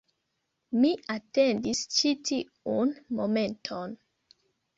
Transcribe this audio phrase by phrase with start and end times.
[0.77, 3.95] Mi atendis ĉi tiun momenton